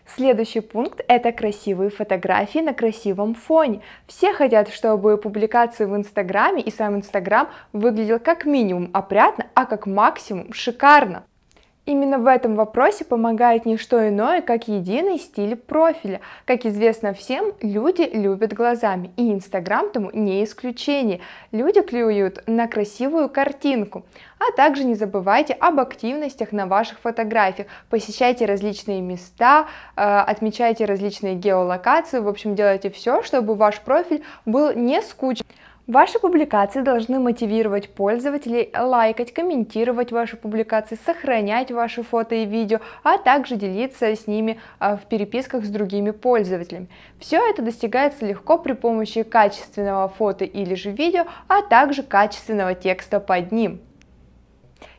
Следующий 0.07 0.61
пункт– 0.61 1.01
это 1.09 1.33
красивые 1.33 1.91
фотографии 1.91 2.61
на 2.61 2.75
красивом 2.75 3.35
фоне. 3.35 3.83
Все 4.07 4.33
хотят, 4.33 4.69
чтобы 4.69 5.17
публикации 5.17 5.85
в 5.85 5.97
Инстаграме 5.97 6.63
и 6.63 6.71
сам 6.71 6.97
Инстаграм 6.97 7.49
выглядел 7.73 8.21
как 8.21 8.45
минимум 8.45 8.91
опрятно, 8.93 9.47
а 9.55 9.67
как 9.67 9.87
максимум 9.87 10.53
шикарно. 10.53 11.25
Именно 11.87 12.19
в 12.19 12.27
этом 12.27 12.57
вопросе 12.57 13.05
помогает 13.05 13.65
не 13.65 13.77
что 13.77 14.09
иное, 14.09 14.43
как 14.43 14.67
единый 14.67 15.19
стиль 15.21 15.55
профиля. 15.55 16.21
Как 16.45 16.67
известно 16.67 17.15
всем, 17.15 17.53
люди 17.63 18.03
любят 18.13 18.53
глазами, 18.53 19.13
и 19.17 19.33
Инстаграм 19.33 19.89
тому 19.91 20.11
не 20.13 20.43
исключение. 20.43 21.21
Люди 21.53 21.81
клюют 21.83 22.43
на 22.49 22.67
красивую 22.67 23.29
картинку. 23.29 24.05
А 24.41 24.53
также 24.57 24.83
не 24.83 24.97
забывайте 24.97 25.53
об 25.55 25.79
активностях 25.79 26.51
на 26.51 26.67
ваших 26.67 26.99
фотографиях. 26.99 27.69
Посещайте 27.89 28.47
различные 28.47 29.01
места, 29.01 29.69
э, 29.95 30.03
отмечайте 30.03 30.87
различные 30.87 31.37
геолокации, 31.37 32.19
в 32.19 32.27
общем, 32.27 32.57
делайте 32.57 32.91
все, 32.91 33.23
чтобы 33.23 33.55
ваш 33.55 33.81
профиль 33.81 34.25
был 34.45 34.73
не 34.73 35.01
скучным. 35.03 35.47
Ваши 35.87 36.19
публикации 36.19 36.81
должны 36.81 37.21
мотивировать 37.21 37.89
пользователей 37.89 38.71
лайкать, 38.77 39.33
комментировать 39.33 40.11
ваши 40.11 40.37
публикации, 40.37 40.99
сохранять 41.07 41.71
ваши 41.71 42.03
фото 42.03 42.35
и 42.35 42.45
видео, 42.45 42.81
а 43.05 43.19
также 43.19 43.55
делиться 43.55 44.07
с 44.07 44.27
ними 44.27 44.59
а, 44.81 44.97
в 44.97 45.07
переписках 45.07 45.65
с 45.65 45.69
другими 45.69 46.11
пользователями. 46.11 46.89
Все 47.21 47.39
это 47.39 47.63
достигается 47.63 48.27
легко 48.27 48.59
при 48.59 48.73
помощи 48.73 49.23
качественного 49.23 50.09
фото 50.09 50.45
или 50.45 50.75
же 50.75 50.91
видео, 50.91 51.27
а 51.47 51.63
также 51.63 52.03
качественного 52.03 52.75
текста 52.75 53.21
под 53.21 53.53
ним. 53.53 53.81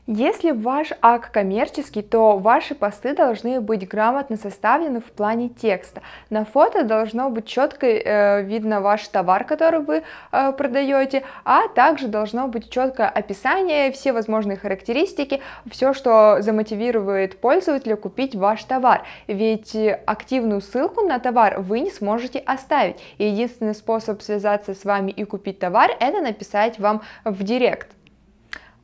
Если 0.09 0.51
ваш 0.51 0.93
ак 1.01 1.33
коммерческий, 1.33 2.01
то 2.01 2.37
ваши 2.37 2.75
посты 2.75 3.13
должны 3.13 3.59
быть 3.59 3.85
грамотно 3.85 4.37
составлены 4.37 5.01
в 5.01 5.11
плане 5.11 5.49
текста. 5.49 6.01
На 6.29 6.45
фото 6.45 6.85
должно 6.85 7.29
быть 7.29 7.45
четко 7.45 7.87
э, 7.87 8.41
видно 8.43 8.79
ваш 8.79 9.05
товар, 9.09 9.43
который 9.43 9.81
вы 9.81 10.03
э, 10.31 10.51
продаете, 10.53 11.25
а 11.43 11.67
также 11.67 12.07
должно 12.07 12.47
быть 12.47 12.69
четкое 12.69 13.09
описание, 13.09 13.91
все 13.91 14.13
возможные 14.13 14.55
характеристики, 14.55 15.41
все, 15.69 15.91
что 15.91 16.37
замотивирует 16.39 17.41
пользователя 17.41 17.97
купить 17.97 18.33
ваш 18.33 18.63
товар. 18.63 19.03
Ведь 19.27 19.75
активную 20.05 20.61
ссылку 20.61 21.01
на 21.01 21.19
товар 21.19 21.59
вы 21.59 21.81
не 21.81 21.91
сможете 21.91 22.39
оставить. 22.39 22.95
И 23.17 23.25
единственный 23.25 23.75
способ 23.75 24.21
связаться 24.21 24.73
с 24.73 24.85
вами 24.85 25.11
и 25.11 25.25
купить 25.25 25.59
товар, 25.59 25.91
это 25.99 26.21
написать 26.21 26.79
вам 26.79 27.01
в 27.25 27.43
директ. 27.43 27.96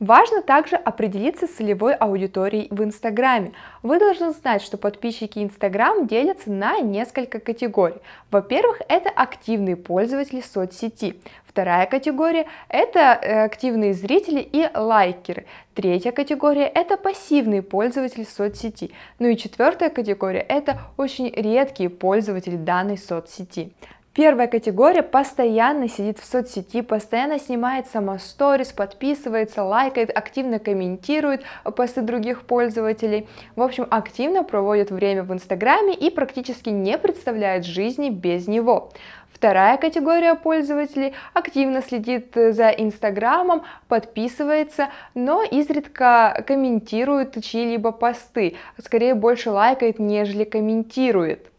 Важно 0.00 0.42
также 0.42 0.74
определиться 0.74 1.46
с 1.46 1.50
целевой 1.50 1.94
аудиторией 1.94 2.66
в 2.70 2.82
Инстаграме. 2.82 3.52
Вы 3.82 4.00
должны 4.00 4.32
знать, 4.32 4.60
что 4.60 4.76
подписчики 4.76 5.38
Инстаграм 5.38 6.06
делятся 6.08 6.50
на 6.50 6.80
несколько 6.80 7.38
категорий. 7.38 8.00
Во-первых, 8.30 8.82
это 8.88 9.08
активные 9.08 9.76
пользователи 9.76 10.40
соцсети. 10.40 11.16
Вторая 11.46 11.86
категория– 11.86 12.46
это 12.68 12.98
э, 12.98 13.44
активные 13.44 13.94
зрители 13.94 14.40
и 14.40 14.68
лайкеры. 14.74 15.46
Третья 15.74 16.10
категория– 16.10 16.66
это 16.74 16.96
пассивные 16.96 17.62
пользователи 17.62 18.24
соцсети. 18.24 18.90
Ну 19.20 19.28
и 19.28 19.36
четвертая 19.36 19.90
категория– 19.90 20.40
это 20.48 20.80
очень 20.96 21.30
редкие 21.30 21.90
пользователи 21.90 22.56
данной 22.56 22.98
соцсети. 22.98 23.72
Первая 24.14 24.46
категория 24.46 25.02
постоянно 25.02 25.88
сидит 25.88 26.20
в 26.20 26.24
соцсети, 26.24 26.82
постоянно 26.82 27.40
снимает 27.40 27.88
сама 27.88 28.20
сторис, 28.20 28.70
подписывается, 28.70 29.64
лайкает, 29.64 30.16
активно 30.16 30.60
комментирует 30.60 31.42
посты 31.74 32.00
других 32.00 32.42
пользователей. 32.42 33.26
В 33.56 33.62
общем, 33.62 33.88
активно 33.90 34.44
проводит 34.44 34.92
время 34.92 35.24
в 35.24 35.32
Инстаграме 35.32 35.94
и 35.94 36.10
практически 36.10 36.68
не 36.68 36.96
представляет 36.96 37.64
жизни 37.64 38.08
без 38.08 38.46
него. 38.46 38.92
Вторая 39.32 39.78
категория 39.78 40.36
пользователей 40.36 41.14
активно 41.32 41.82
следит 41.82 42.32
за 42.36 42.68
Инстаграмом, 42.68 43.64
подписывается, 43.88 44.90
но 45.14 45.42
изредка 45.42 46.44
комментирует 46.46 47.42
чьи-либо 47.44 47.90
посты, 47.90 48.54
скорее 48.78 49.16
больше 49.16 49.50
лайкает, 49.50 49.98
нежели 49.98 50.44
комментирует. 50.44 51.50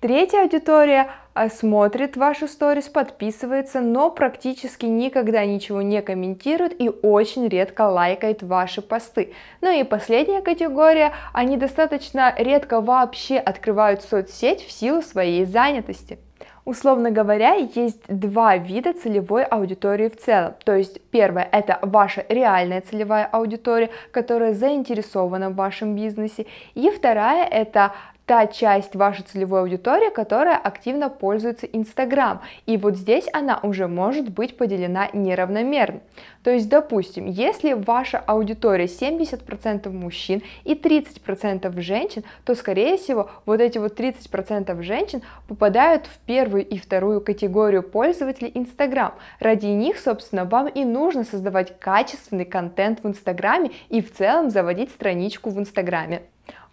Третья 0.00 0.42
аудитория 0.42 1.12
смотрит 1.50 2.16
ваши 2.16 2.46
сторис, 2.48 2.88
подписывается, 2.88 3.80
но 3.80 4.10
практически 4.10 4.86
никогда 4.86 5.44
ничего 5.44 5.82
не 5.82 6.02
комментирует 6.02 6.80
и 6.80 6.88
очень 6.88 7.48
редко 7.48 7.82
лайкает 7.82 8.42
ваши 8.42 8.82
посты. 8.82 9.32
Ну 9.60 9.70
и 9.70 9.84
последняя 9.84 10.42
категория, 10.42 11.12
они 11.32 11.56
достаточно 11.56 12.34
редко 12.36 12.80
вообще 12.80 13.38
открывают 13.38 14.02
соцсеть 14.02 14.62
в 14.62 14.70
силу 14.70 15.02
своей 15.02 15.44
занятости. 15.44 16.18
Условно 16.64 17.10
говоря, 17.10 17.54
есть 17.54 18.02
два 18.06 18.56
вида 18.56 18.92
целевой 18.92 19.42
аудитории 19.44 20.08
в 20.08 20.16
целом. 20.16 20.54
То 20.64 20.76
есть 20.76 21.00
первое 21.10 21.48
это 21.50 21.80
ваша 21.82 22.24
реальная 22.28 22.80
целевая 22.82 23.24
аудитория, 23.24 23.90
которая 24.12 24.54
заинтересована 24.54 25.50
в 25.50 25.56
вашем 25.56 25.96
бизнесе. 25.96 26.46
И 26.74 26.88
вторая 26.90 27.48
это 27.48 27.92
та 28.26 28.46
часть 28.46 28.94
вашей 28.94 29.24
целевой 29.24 29.60
аудитории, 29.60 30.10
которая 30.10 30.56
активно 30.56 31.08
пользуется 31.08 31.66
Инстаграм. 31.66 32.40
И 32.66 32.76
вот 32.76 32.96
здесь 32.96 33.26
она 33.32 33.58
уже 33.62 33.88
может 33.88 34.30
быть 34.30 34.56
поделена 34.56 35.08
неравномерно. 35.12 36.00
То 36.42 36.50
есть, 36.50 36.68
допустим, 36.68 37.26
если 37.26 37.72
ваша 37.72 38.18
аудитория 38.18 38.86
70% 38.86 39.90
мужчин 39.90 40.42
и 40.64 40.74
30% 40.74 41.80
женщин, 41.80 42.24
то, 42.44 42.54
скорее 42.54 42.96
всего, 42.96 43.30
вот 43.46 43.60
эти 43.60 43.78
вот 43.78 43.98
30% 43.98 44.82
женщин 44.82 45.22
попадают 45.46 46.06
в 46.06 46.18
первую 46.26 46.66
и 46.66 46.78
вторую 46.78 47.20
категорию 47.20 47.82
пользователей 47.82 48.50
Инстаграм. 48.54 49.14
Ради 49.38 49.66
них, 49.66 49.98
собственно, 49.98 50.44
вам 50.44 50.68
и 50.68 50.84
нужно 50.84 51.24
создавать 51.24 51.78
качественный 51.78 52.44
контент 52.44 53.02
в 53.02 53.08
Инстаграме 53.08 53.70
и 53.88 54.00
в 54.00 54.12
целом 54.12 54.50
заводить 54.50 54.90
страничку 54.90 55.50
в 55.50 55.58
Инстаграме. 55.58 56.22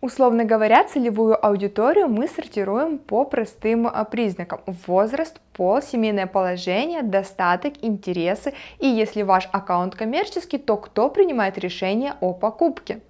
Условно 0.02 0.46
говоря, 0.46 0.86
целевую 0.86 1.46
аудиторию 1.46 2.08
мы 2.08 2.30
сортируем 2.30 3.00
по 3.00 3.26
простым 3.26 3.86
а, 3.86 4.06
признакам. 4.06 4.62
Возраст, 4.88 5.42
пол, 5.52 5.82
семейное 5.82 6.26
положение, 6.26 7.04
достаток, 7.04 7.74
интересы 7.82 8.54
и 8.80 8.88
если 8.88 9.24
ваш 9.24 9.50
аккаунт 9.52 9.96
коммерческий, 9.96 10.58
то 10.58 10.78
кто 10.78 11.10
принимает 11.10 11.58
решение 11.58 12.14
о 12.22 12.34
покупке. 12.34 13.02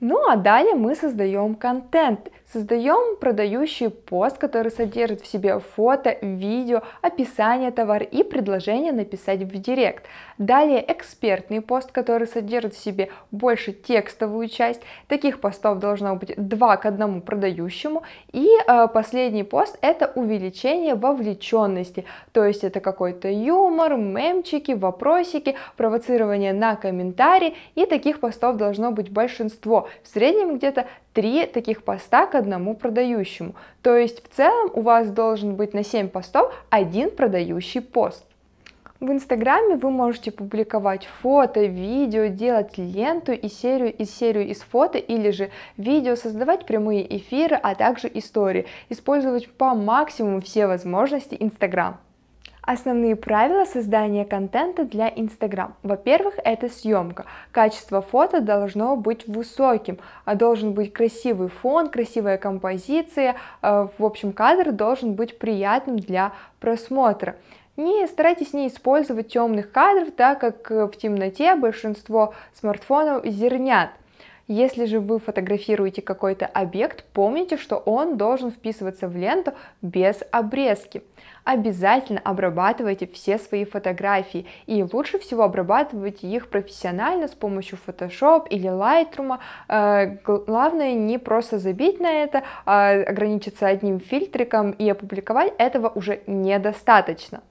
Ну 0.00 0.30
а 0.30 0.36
далее 0.36 0.76
мы 0.76 0.94
создаем 0.94 1.56
контент, 1.56 2.30
создаем 2.52 3.16
продающий 3.16 3.90
пост, 3.90 4.38
который 4.38 4.70
содержит 4.70 5.22
в 5.22 5.26
себе 5.26 5.58
фото, 5.58 6.16
видео, 6.22 6.82
описание 7.02 7.72
товара 7.72 8.04
и 8.04 8.22
предложение 8.22 8.92
написать 8.92 9.40
в 9.40 9.60
директ. 9.60 10.04
Далее 10.38 10.84
экспертный 10.86 11.60
пост, 11.60 11.90
который 11.90 12.28
содержит 12.28 12.74
в 12.74 12.78
себе 12.78 13.10
больше 13.32 13.72
текстовую 13.72 14.48
часть. 14.48 14.82
Таких 15.08 15.40
постов 15.40 15.80
должно 15.80 16.14
быть 16.14 16.32
2 16.36 16.76
к 16.76 16.86
1 16.86 17.22
продающему. 17.22 18.04
И 18.32 18.48
э, 18.48 18.86
последний 18.86 19.42
пост 19.42 19.76
это 19.80 20.12
увеличение 20.14 20.94
вовлеченности, 20.94 22.04
то 22.30 22.44
есть 22.44 22.62
это 22.62 22.78
какой-то 22.78 23.28
юмор, 23.28 23.96
мемчики, 23.96 24.72
вопросики, 24.72 25.56
провоцирование 25.76 26.52
на 26.52 26.76
комментарии 26.76 27.56
и 27.74 27.84
таких 27.84 28.20
постов 28.20 28.56
должно 28.56 28.92
быть 28.92 29.10
большинство 29.10 29.87
в 30.02 30.08
среднем 30.08 30.58
где-то 30.58 30.86
3 31.14 31.46
таких 31.46 31.82
поста 31.82 32.26
к 32.26 32.34
одному 32.34 32.74
продающему. 32.74 33.54
То 33.82 33.96
есть 33.96 34.24
в 34.24 34.34
целом 34.34 34.70
у 34.74 34.80
вас 34.80 35.10
должен 35.10 35.56
быть 35.56 35.74
на 35.74 35.84
7 35.84 36.08
постов 36.08 36.52
один 36.70 37.10
продающий 37.10 37.80
пост. 37.80 38.24
В 39.00 39.12
Инстаграме 39.12 39.76
вы 39.76 39.90
можете 39.90 40.32
публиковать 40.32 41.06
фото, 41.06 41.64
видео, 41.64 42.26
делать 42.26 42.76
ленту 42.78 43.30
и 43.30 43.48
серию 43.48 43.94
из 43.94 44.12
серию 44.12 44.48
из 44.48 44.60
фото 44.60 44.98
или 44.98 45.30
же 45.30 45.50
видео, 45.76 46.16
создавать 46.16 46.66
прямые 46.66 47.16
эфиры, 47.16 47.54
а 47.62 47.76
также 47.76 48.10
истории, 48.12 48.66
использовать 48.88 49.48
по 49.52 49.74
максимуму 49.74 50.40
все 50.40 50.66
возможности 50.66 51.36
Инстаграм. 51.38 51.98
Основные 52.68 53.16
правила 53.16 53.64
создания 53.64 54.26
контента 54.26 54.84
для 54.84 55.08
Instagram. 55.08 55.72
Во-первых, 55.82 56.34
это 56.44 56.68
съемка. 56.68 57.24
Качество 57.50 58.02
фото 58.02 58.42
должно 58.42 58.94
быть 58.94 59.26
высоким, 59.26 59.96
а 60.26 60.34
должен 60.34 60.74
быть 60.74 60.92
красивый 60.92 61.48
фон, 61.48 61.88
красивая 61.88 62.36
композиция. 62.36 63.36
Э, 63.62 63.88
в 63.96 64.04
общем, 64.04 64.34
кадр 64.34 64.72
должен 64.72 65.14
быть 65.14 65.38
приятным 65.38 65.96
для 65.96 66.32
просмотра. 66.60 67.36
Не 67.78 68.06
старайтесь 68.06 68.52
не 68.52 68.68
использовать 68.68 69.28
темных 69.28 69.72
кадров, 69.72 70.10
так 70.14 70.38
как 70.38 70.70
в 70.70 70.90
темноте 70.90 71.54
большинство 71.54 72.34
смартфонов 72.52 73.24
зернят. 73.24 73.92
Если 74.50 74.86
же 74.86 74.98
вы 74.98 75.18
фотографируете 75.18 76.00
какой-то 76.00 76.46
объект, 76.46 77.04
помните, 77.12 77.58
что 77.58 77.76
он 77.76 78.16
должен 78.16 78.50
вписываться 78.50 79.06
в 79.06 79.14
ленту 79.14 79.52
без 79.82 80.22
обрезки. 80.30 81.02
Обязательно 81.44 82.20
обрабатывайте 82.24 83.06
все 83.06 83.38
свои 83.38 83.66
фотографии 83.66 84.46
и 84.66 84.82
лучше 84.82 85.18
всего 85.18 85.42
обрабатывайте 85.42 86.26
их 86.26 86.48
профессионально 86.48 87.28
с 87.28 87.32
помощью 87.32 87.78
Photoshop 87.86 88.48
или 88.48 88.70
Lightroom. 88.70 89.38
Э, 89.68 90.16
главное 90.24 90.94
не 90.94 91.18
просто 91.18 91.58
забить 91.58 92.00
на 92.00 92.10
это, 92.10 92.42
а 92.64 92.92
ограничиться 92.92 93.66
одним 93.66 94.00
фильтриком 94.00 94.70
и 94.70 94.88
опубликовать 94.88 95.52
этого 95.58 95.92
уже 95.94 96.22
недостаточно. 96.26 97.42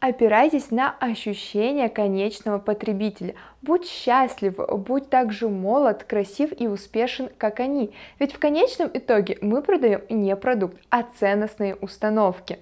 Опирайтесь 0.00 0.70
на 0.70 0.94
ощущения 1.00 1.88
конечного 1.88 2.58
потребителя. 2.58 3.34
Будь 3.62 3.88
счастлив, 3.88 4.54
будь 4.56 5.10
так 5.10 5.32
же 5.32 5.48
молод, 5.48 6.04
красив 6.04 6.52
и 6.56 6.68
успешен, 6.68 7.30
как 7.36 7.58
они. 7.58 7.92
Ведь 8.20 8.32
в 8.32 8.38
конечном 8.38 8.88
итоге 8.94 9.38
мы 9.40 9.60
продаем 9.60 10.02
не 10.08 10.36
продукт, 10.36 10.76
а 10.88 11.02
ценностные 11.02 11.74
установки. 11.74 12.60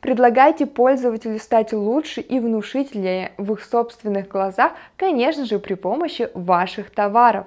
Предлагайте 0.00 0.66
пользователю 0.66 1.38
стать 1.38 1.72
лучше 1.72 2.20
и 2.20 2.40
внушительнее 2.40 3.32
в 3.36 3.52
их 3.52 3.62
собственных 3.62 4.26
глазах, 4.26 4.72
конечно 4.96 5.44
же, 5.44 5.60
при 5.60 5.74
помощи 5.74 6.30
ваших 6.34 6.90
товаров. 6.90 7.46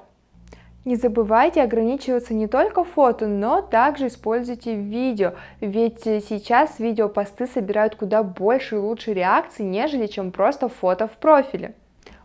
Не 0.86 0.98
забывайте 0.98 1.62
ограничиваться 1.62 2.34
не 2.34 2.48
только 2.48 2.84
фото, 2.84 3.28
но 3.28 3.62
также 3.62 4.08
используйте 4.08 4.76
видео, 4.76 5.34
ведь 5.62 6.02
сейчас 6.02 6.78
видеопосты 6.78 7.48
собирают 7.48 7.96
куда 7.96 8.22
больше 8.22 8.76
и 8.76 8.80
лучше 8.80 9.14
реакций, 9.14 9.64
нежели 9.66 10.08
чем 10.08 10.32
просто 10.32 10.68
фото 10.68 11.08
в 11.08 11.12
профиле. 11.12 11.74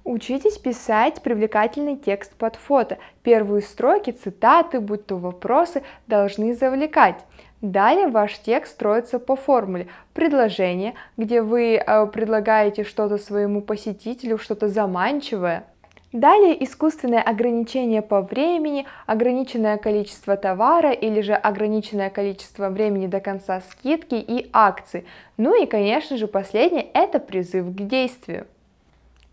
Учитесь 0.03 0.59
писать 0.59 1.23
привлекательный 1.23 1.95
текст 1.95 2.35
под 2.35 2.57
фото. 2.57 2.99
Первые 3.23 3.63
строки, 3.63 4.11
цитаты, 4.11 4.81
будь 4.81 5.07
то 5.07 5.19
вопросы, 5.19 5.83
должны 6.07 6.55
завлекать. 6.55 7.25
Далее 7.61 8.09
ваш 8.09 8.39
текст 8.39 8.73
строится 8.73 9.19
по 9.19 9.37
формуле 9.37 9.89
предложение, 10.15 10.95
где 11.17 11.43
вы 11.43 11.75
э, 11.75 12.07
предлагаете 12.07 12.85
что-то 12.85 13.19
своему 13.19 13.61
посетителю, 13.61 14.39
что-то 14.39 14.69
заманчивое. 14.69 15.67
Далее 16.13 16.65
искусственное 16.65 17.21
ограничение 17.21 18.01
по 18.01 18.23
времени, 18.23 18.87
ограниченное 19.05 19.77
количество 19.77 20.39
товара 20.39 20.91
или 20.91 21.21
же 21.21 21.35
ограниченное 21.35 22.09
количество 22.09 22.71
времени 22.71 23.07
до 23.07 23.21
конца 23.21 23.61
скидки 23.61 24.15
и 24.15 24.49
акций. 24.55 25.05
Ну 25.37 25.63
и 25.63 25.67
конечно 25.67 26.17
же 26.17 26.27
последнее 26.27 26.87
это 26.95 27.19
призыв 27.19 27.67
к 27.67 27.87
действию. 27.87 28.47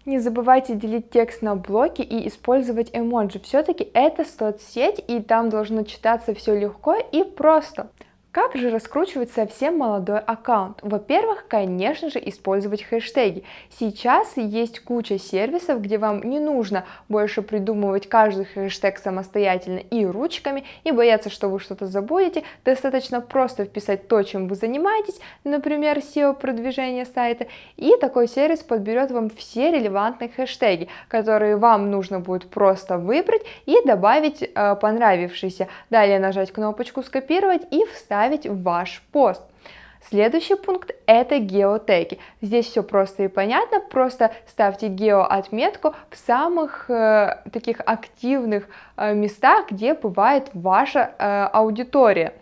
Не 0.05 0.19
забывайте 0.19 0.75
делить 0.75 1.09
текст 1.09 1.41
на 1.41 1.55
блоки 1.55 2.01
и 2.01 2.27
использовать 2.27 2.89
эмоджи. 2.91 3.39
Все-таки 3.39 3.89
это 3.93 4.25
соцсеть 4.25 5.01
и 5.07 5.21
там 5.21 5.49
должно 5.49 5.83
читаться 5.83 6.35
все 6.35 6.59
легко 6.59 6.95
и 6.95 7.23
просто. 7.23 7.89
Как 8.35 8.53
же 8.53 8.69
раскручивать 8.69 9.31
совсем 9.31 9.77
молодой 9.77 10.19
аккаунт? 10.19 10.79
Во-первых, 10.81 11.45
конечно 11.47 12.09
же, 12.09 12.19
использовать 12.19 12.83
хэштеги. 12.83 13.45
Сейчас 13.79 14.33
есть 14.35 14.81
куча 14.81 15.17
сервисов, 15.17 15.81
где 15.81 15.97
вам 15.97 16.21
не 16.21 16.41
нужно 16.41 16.83
больше 17.07 17.41
придумывать 17.41 18.09
каждый 18.09 18.43
хэштег 18.43 18.97
самостоятельно 18.97 19.77
и 19.77 20.05
ручками, 20.05 20.65
и 20.83 20.91
бояться, 20.91 21.29
что 21.29 21.47
вы 21.47 21.61
что-то 21.61 21.87
забудете. 21.87 22.43
Достаточно 22.65 23.21
просто 23.21 23.63
вписать 23.63 24.09
то, 24.09 24.21
чем 24.23 24.49
вы 24.49 24.55
занимаетесь, 24.55 25.21
например, 25.45 25.99
SEO-продвижение 25.99 27.05
сайта, 27.05 27.47
и 27.77 27.95
такой 28.01 28.27
сервис 28.27 28.63
подберет 28.63 29.11
вам 29.11 29.29
все 29.29 29.71
релевантные 29.71 30.29
хэштеги, 30.29 30.89
которые 31.07 31.55
вам 31.55 31.89
нужно 31.89 32.19
будет 32.19 32.49
просто 32.49 32.97
выбрать 32.97 33.43
и 33.65 33.77
добавить 33.85 34.41
э, 34.43 34.75
понравившийся. 34.75 35.69
Далее 35.89 36.19
нажать 36.19 36.51
кнопочку 36.51 37.01
«Скопировать» 37.01 37.61
и 37.71 37.85
вставить 37.85 38.24
вставить 38.25 38.47
в 38.47 38.63
ваш 38.63 39.03
пост. 39.11 39.43
Следующий 40.09 40.55
пункт 40.55 40.91
это 41.07 41.39
геотеги. 41.39 42.19
Здесь 42.41 42.67
все 42.67 42.83
просто 42.83 43.23
и 43.23 43.27
понятно, 43.27 43.79
просто 43.79 44.31
ставьте 44.47 44.87
геоотметку 44.87 45.95
в 46.11 46.15
самых 46.15 46.89
э, 46.89 47.41
таких 47.51 47.81
активных 47.85 48.67
э, 48.97 49.15
местах, 49.15 49.71
где 49.71 49.93
бывает 49.95 50.49
ваша 50.53 51.11
э, 51.17 51.49
аудитория. 51.53 52.33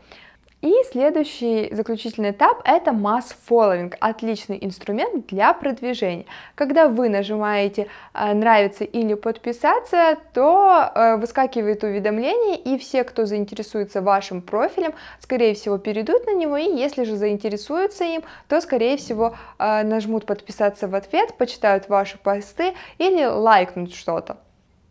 И 0.63 0.73
следующий 0.89 1.67
заключительный 1.75 2.31
этап 2.31 2.61
это 2.63 2.91
mass 2.91 3.35
following, 3.49 3.93
отличный 3.99 4.57
инструмент 4.61 5.27
для 5.27 5.53
продвижения. 5.53 6.25
Когда 6.55 6.87
вы 6.87 7.09
нажимаете 7.09 7.89
э, 8.13 8.33
нравится 8.33 8.85
или 8.85 9.13
подписаться, 9.15 10.15
то 10.33 10.89
э, 10.95 11.17
выскакивает 11.17 11.83
уведомление, 11.83 12.55
и 12.55 12.77
все, 12.77 13.03
кто 13.03 13.25
заинтересуется 13.25 14.01
вашим 14.01 14.41
профилем, 14.41 14.93
скорее 15.19 15.53
всего 15.53 15.77
перейдут 15.77 16.25
на 16.27 16.33
него, 16.33 16.55
и 16.55 16.73
если 16.73 17.03
же 17.03 17.17
заинтересуются 17.17 18.05
им, 18.05 18.23
то 18.47 18.61
скорее 18.61 18.95
всего 18.95 19.35
э, 19.59 19.83
нажмут 19.83 20.25
подписаться 20.25 20.87
в 20.87 20.95
ответ, 20.95 21.33
почитают 21.37 21.89
ваши 21.89 22.17
посты 22.17 22.73
или 22.99 23.25
лайкнут 23.25 23.93
что-то. 23.93 24.37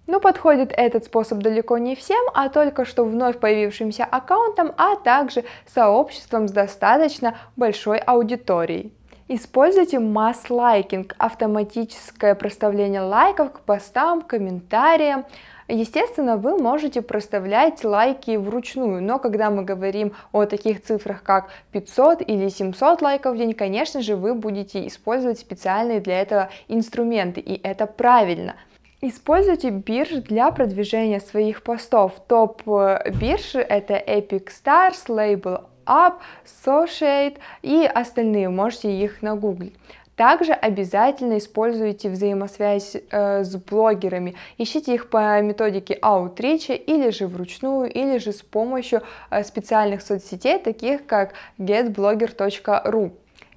Но 0.06 0.18
подходит 0.18 0.72
этот 0.76 1.04
способ 1.04 1.38
далеко 1.38 1.78
не 1.78 1.94
всем, 1.94 2.24
а 2.34 2.48
только 2.48 2.84
что 2.84 3.04
вновь 3.04 3.38
появившимся 3.38 4.04
аккаунтам, 4.04 4.72
а 4.76 4.96
также 4.96 5.44
сообществам 5.66 6.48
с 6.48 6.52
достаточно 6.52 7.36
большой 7.56 7.98
аудиторией. 7.98 8.92
Используйте 9.28 10.00
масс-лайкинг, 10.00 11.14
автоматическое 11.18 12.34
проставление 12.34 13.00
лайков 13.00 13.52
к 13.52 13.60
постам, 13.60 14.22
комментариям. 14.22 15.24
Естественно, 15.68 16.36
вы 16.36 16.58
можете 16.58 17.00
проставлять 17.00 17.84
лайки 17.84 18.36
вручную, 18.36 19.02
но 19.02 19.20
когда 19.20 19.50
мы 19.50 19.62
говорим 19.62 20.12
о 20.32 20.44
таких 20.44 20.82
цифрах, 20.82 21.22
как 21.22 21.48
500 21.70 22.28
или 22.28 22.48
700 22.48 23.00
лайков 23.00 23.36
в 23.36 23.38
день, 23.38 23.54
конечно 23.54 24.02
же, 24.02 24.16
вы 24.16 24.34
будете 24.34 24.86
использовать 24.88 25.38
специальные 25.38 26.00
для 26.00 26.20
этого 26.20 26.50
инструменты, 26.66 27.40
и 27.40 27.58
это 27.62 27.86
правильно– 27.86 28.56
Используйте 29.04 29.70
биржи 29.70 30.20
для 30.20 30.52
продвижения 30.52 31.18
своих 31.18 31.64
постов. 31.64 32.12
Топ 32.28 32.62
э, 32.68 33.10
биржи 33.10 33.58
это 33.58 33.94
Epic 33.94 34.46
Stars, 34.46 35.08
Label 35.08 35.64
Up, 35.86 36.18
Sociate 36.64 37.38
и 37.62 37.84
остальные, 37.84 38.48
можете 38.48 38.92
их 38.92 39.20
нагуглить. 39.20 39.74
Также 40.14 40.52
обязательно 40.52 41.38
используйте 41.38 42.10
взаимосвязь 42.10 42.94
э, 42.94 43.42
с 43.42 43.56
блогерами. 43.56 44.36
Ищите 44.56 44.94
их 44.94 45.10
по 45.10 45.40
методике 45.42 45.98
аутрича 46.00 46.74
или 46.74 47.10
же 47.10 47.26
вручную, 47.26 47.90
или 47.90 48.18
же 48.18 48.30
с 48.30 48.42
помощью 48.42 49.02
э, 49.30 49.42
специальных 49.42 50.02
соцсетей, 50.02 50.60
таких 50.60 51.06
как 51.06 51.34
getblogger.ru. 51.58 53.10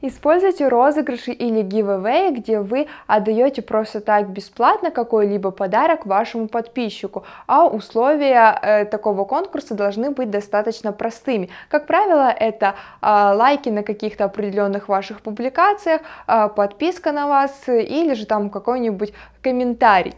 Используйте 0.07 0.67
розыгрыши 0.67 1.31
или 1.31 1.63
giveaway, 1.63 2.29
где 2.29 2.59
вы 2.59 2.87
отдаете 3.07 3.63
просто 3.63 4.01
так 4.01 4.29
бесплатно 4.29 4.91
какой-либо 4.91 5.49
подарок 5.49 6.05
вашему 6.05 6.47
подписчику, 6.47 7.23
а 7.47 7.65
условия 7.65 8.59
э, 8.61 8.85
такого 8.85 9.25
конкурса 9.25 9.73
должны 9.73 10.11
быть 10.11 10.29
достаточно 10.29 10.91
простыми. 10.91 11.49
Как 11.69 11.87
правило, 11.87 12.29
это 12.29 12.75
э, 13.01 13.07
лайки 13.09 13.69
на 13.69 13.81
каких-то 13.81 14.25
определенных 14.25 14.89
ваших 14.89 15.21
публикациях, 15.21 16.01
э, 16.27 16.49
подписка 16.55 17.11
на 17.11 17.27
вас 17.27 17.63
или 17.67 18.13
же 18.13 18.27
там 18.27 18.51
какой-нибудь 18.51 19.11
комментарий. 19.41 20.13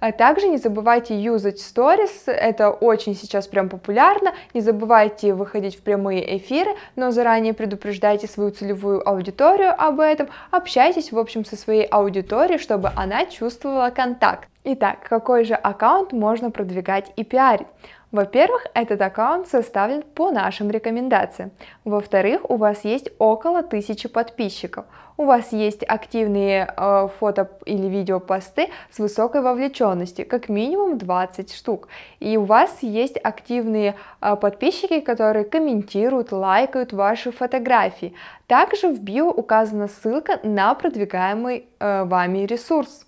А 0.00 0.12
также 0.12 0.46
не 0.46 0.58
забывайте 0.58 1.20
юзать 1.20 1.58
сторис, 1.58 2.24
это 2.26 2.70
очень 2.70 3.16
сейчас 3.16 3.48
прям 3.48 3.68
популярно. 3.68 4.32
Не 4.54 4.60
забывайте 4.60 5.34
выходить 5.34 5.76
в 5.76 5.82
прямые 5.82 6.38
эфиры, 6.38 6.70
но 6.94 7.10
заранее 7.10 7.52
предупреждайте 7.52 8.28
свою 8.28 8.50
целевую 8.50 9.06
аудиторию 9.08 9.74
об 9.76 9.98
этом. 9.98 10.28
Общайтесь, 10.52 11.10
в 11.10 11.18
общем, 11.18 11.44
со 11.44 11.56
своей 11.56 11.84
аудиторией, 11.84 12.58
чтобы 12.58 12.92
она 12.94 13.26
чувствовала 13.26 13.90
контакт. 13.90 14.48
Итак, 14.62 14.98
какой 15.08 15.44
же 15.44 15.54
аккаунт 15.54 16.12
можно 16.12 16.50
продвигать 16.50 17.10
и 17.16 17.24
пиарить? 17.24 17.66
Во-первых, 18.10 18.66
этот 18.72 19.02
аккаунт 19.02 19.48
составлен 19.48 20.02
по 20.02 20.30
нашим 20.30 20.70
рекомендациям. 20.70 21.50
Во-вторых, 21.84 22.48
у 22.48 22.56
вас 22.56 22.84
есть 22.84 23.10
около 23.18 23.62
тысячи 23.62 24.08
подписчиков. 24.08 24.86
У 25.18 25.24
вас 25.24 25.52
есть 25.52 25.82
активные 25.86 26.72
э, 26.74 27.08
фото 27.18 27.50
или 27.66 27.86
видео 27.86 28.20
посты 28.20 28.70
с 28.90 28.98
высокой 28.98 29.42
вовлеченностью, 29.42 30.26
как 30.26 30.48
минимум 30.48 30.96
20 30.96 31.52
штук. 31.52 31.88
И 32.20 32.38
у 32.38 32.44
вас 32.44 32.78
есть 32.82 33.18
активные 33.22 33.96
э, 34.22 34.36
подписчики, 34.36 35.00
которые 35.00 35.44
комментируют, 35.44 36.32
лайкают 36.32 36.94
ваши 36.94 37.30
фотографии. 37.30 38.14
Также 38.46 38.88
в 38.88 39.00
био 39.00 39.26
указана 39.26 39.88
ссылка 39.88 40.40
на 40.44 40.74
продвигаемый 40.74 41.66
э, 41.78 42.04
вами 42.04 42.46
ресурс. 42.46 43.07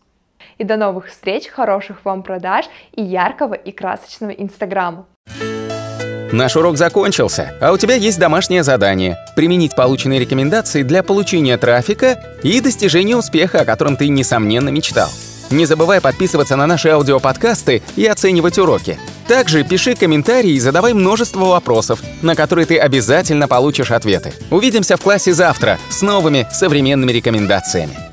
И 0.59 0.65
до 0.65 0.77
новых 0.77 1.09
встреч, 1.09 1.49
хороших 1.49 2.05
вам 2.05 2.23
продаж 2.23 2.67
и 2.95 3.03
яркого 3.03 3.55
и 3.55 3.73
красочного 3.73 4.31
Инстаграма. 4.31 5.07
Наш 6.33 6.55
урок 6.55 6.77
закончился, 6.77 7.55
а 7.61 7.73
у 7.73 7.77
тебя 7.77 7.97
есть 7.97 8.19
домашнее 8.19 8.63
задание– 8.63 9.19
применить 9.37 9.75
полученные 9.75 10.21
рекомендации 10.21 10.85
для 10.85 11.03
получения 11.03 11.59
трафика 11.59 12.23
и 12.45 12.61
достижения 12.61 13.17
успеха, 13.17 13.63
о 13.63 13.65
котором 13.65 13.97
ты, 13.97 14.09
несомненно, 14.09 14.69
мечтал. 14.69 15.09
Не 15.51 15.67
забывай 15.67 16.01
подписываться 16.01 16.55
на 16.55 16.67
наши 16.67 16.89
аудиоподкасты 16.91 17.83
и 17.97 18.07
оценивать 18.07 18.59
уроки. 18.59 18.97
Также 19.27 19.65
пиши 19.65 19.97
комментарии 19.97 20.53
и 20.53 20.61
задавай 20.61 20.93
множество 20.93 21.47
вопросов, 21.47 22.01
на 22.23 22.37
которые 22.37 22.67
ты 22.67 22.79
обязательно 22.79 23.49
получишь 23.49 23.91
ответы. 23.91 24.33
Увидимся 24.51 24.97
в 24.97 25.01
классе 25.01 25.33
завтра 25.33 25.79
с 25.89 26.03
новыми 26.03 26.47
современными 26.53 27.11
рекомендациями. 27.11 28.10